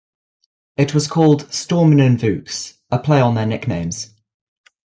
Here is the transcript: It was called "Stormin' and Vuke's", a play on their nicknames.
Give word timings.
It 0.77 0.95
was 0.95 1.07
called 1.07 1.53
"Stormin' 1.53 1.99
and 1.99 2.17
Vuke's", 2.19 2.73
a 2.89 2.97
play 2.97 3.21
on 3.21 3.35
their 3.35 3.45
nicknames. 3.45 4.15